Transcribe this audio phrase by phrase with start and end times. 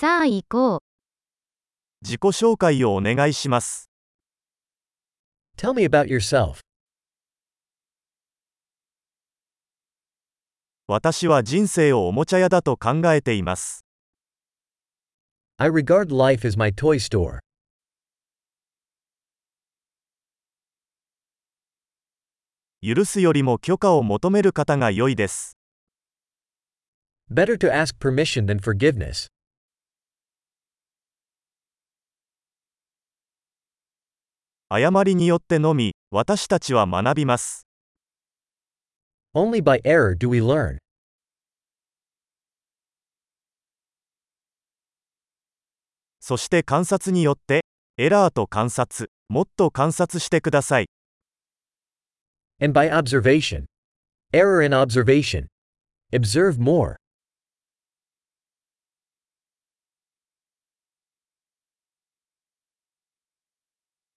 [0.00, 0.80] さあ行こう。
[2.00, 3.90] 自己紹介をお願いします。
[5.58, 6.60] Tell me about yourself.
[10.86, 13.84] 私は人生をおもちゃ屋だと考えています。
[15.58, 17.40] I regard life as my toy store.
[22.80, 25.58] 許すよりも許可を求める方が良いです。
[27.30, 29.28] Better to ask permission than forgiveness.
[34.72, 37.66] 誤りによってのみ、私たちは学びます。
[39.34, 40.78] Only by error do we learn.
[46.20, 47.62] そして観察によって、
[47.96, 50.86] エラーと観察、もっと観察してください。
[52.60, 53.64] And by observation.
[54.32, 55.48] Error in observation.
[56.12, 56.99] Observe more.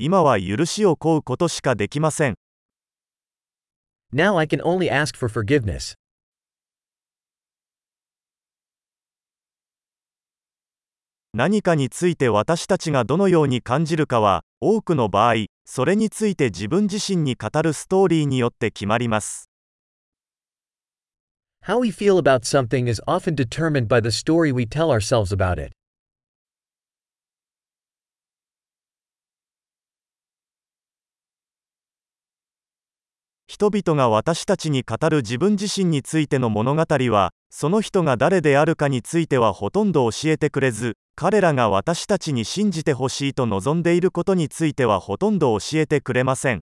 [0.00, 2.34] 今は許しを請うことしかできません。
[4.14, 5.94] Now I can only ask for forgiveness.
[11.34, 19.50] 何かについて私たちがどのように感じるかは、多くの場合、それについて自分自身に語るストーリーによって決まります。
[21.66, 25.77] How we feel about something is often determined by the story we tell ourselves about it.
[33.50, 46.60] 人々が私たちに語る自分自身についての物語は、その人が誰であるかについてはほとんど教えてくれず、彼らが私たちに信じてほしいと望んでいることについてはほとんど教えてくれません。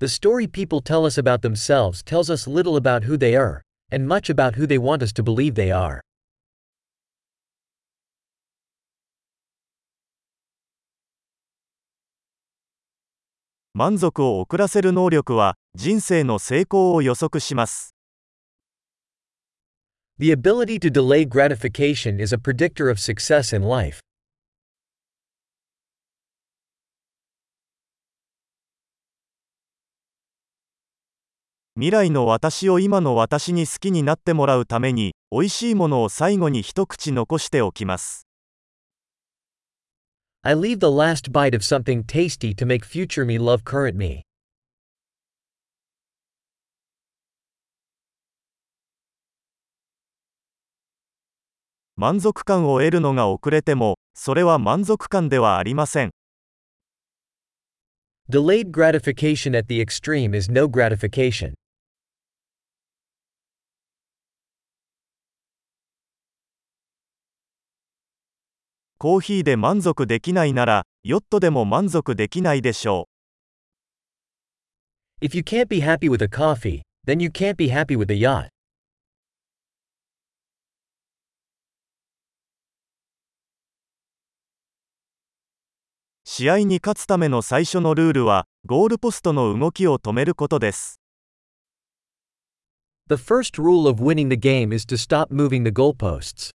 [0.00, 3.60] The story people tell us about themselves tells us little about who they are,
[3.92, 6.00] and much about who they want us to believe they are.
[13.76, 17.96] 満足を遅らせる能力は、人生の成功を予測します。
[20.20, 23.98] The ability to delay gratification is a predictor of success in life.
[31.74, 38.28] 未来の私を今の私に好きになってもらうために、美味しいものを最後に一口残しておきます。
[40.46, 44.24] I leave the last bite of something tasty to make future me love current me.
[51.96, 56.10] 満足感を得るのが遅れても、それは満足感ではありません。
[58.28, 61.54] Delayed gratification at the extreme is no gratification.
[69.04, 73.10] コーヒーで満足できないなら、ヨットでも満足できないでしょ
[75.20, 78.18] If you can't be happy with a coffee, then you can't be happy with a
[78.18, 78.46] yacht.
[78.46, 78.48] う。
[86.24, 90.98] 試合に勝つための最初のルールは、ゴールポストの動きを止めることです。
[93.10, 96.54] The first rule of winning the game is to stop moving the goalposts.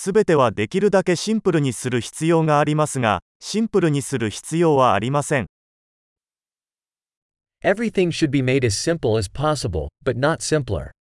[0.00, 5.46] すべてはできるだけシンプルにする必要がありますが、シンプルにする必要はありません。
[7.64, 10.92] Everything should be made as simple as possible, but not simpler.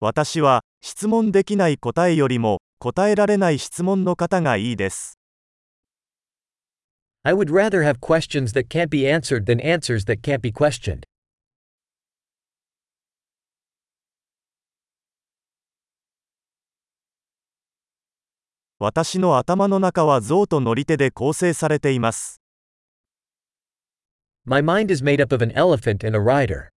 [0.00, 5.20] 私は、質問できない答えよりも、答えられない質問の方がいいです。
[7.22, 11.04] I would rather have questions that can't be answered than answers that can't be questioned.
[18.82, 22.40] 私の頭の中は象と乗り手で構成されています。
[24.46, 26.70] My mind is made up of an elephant and a rider.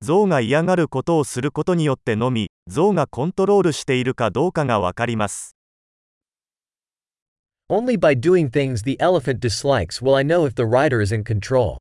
[0.00, 5.54] 象が嫌がることをすることによってのみ、象がコントロールしているかどうかがわかります。
[7.70, 11.76] Only by doing things the elephant dislikes will I know if the rider is in control.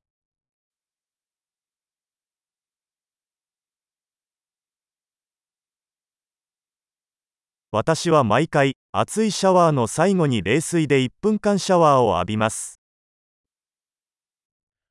[7.71, 12.79] 私は毎回熱いシャワーの最後に冷水で1分間シャワーを浴びます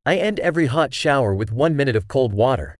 [0.05, 2.75] I end every hot shower with one minute of cold water.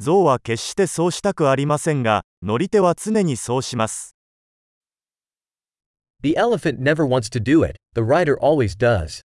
[0.00, 4.14] 象は決してそうしたくありませんが、乗り手は常にそうします。
[6.22, 9.22] The elephant never wants to do it, the rider always does.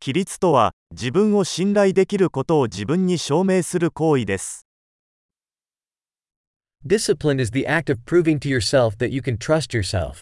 [0.00, 4.64] 規律とは、自分を信頼できることを自分に証明する行為です。
[6.86, 10.20] Discipline is the act of proving to yourself that you can trust yourself.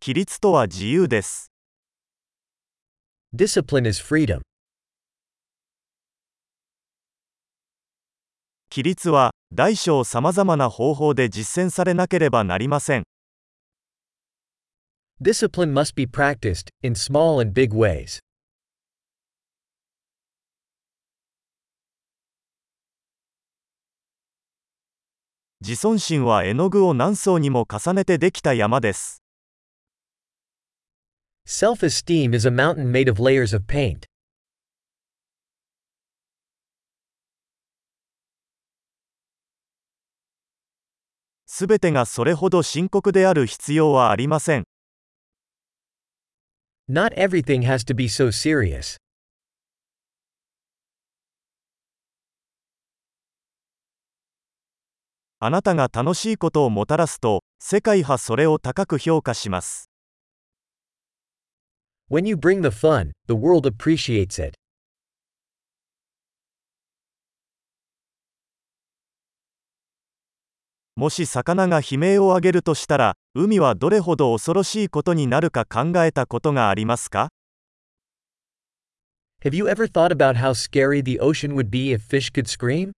[0.00, 1.50] 規律とは自由です。
[3.34, 4.42] Discipline is freedom.
[8.70, 13.04] 規律は、大小さまざまな方法で実践されなければなりません。
[15.20, 18.20] Discipline must be practiced, in small and big ways.
[25.60, 29.24] 自尊心は絵の具を何層にも重ねてできた山です。
[31.46, 34.06] Self esteem is a mountain made of layers of paint.
[41.50, 44.64] すべてがそれほど深刻である必要はありません。
[46.90, 48.98] Not everything has to be so serious.
[55.40, 59.90] あなたが楽しいことをもたらすと、世界はそれを高く評価します。
[62.10, 64.54] When you bring the fun, the world appreciates it.
[70.98, 77.28] もし魚が悲鳴を上げるとしたら、海はどれほど恐ろしいことになるか考えたことがありますか
[79.44, 82.90] Have you ever thought about how scary the ocean would be if fish could scream?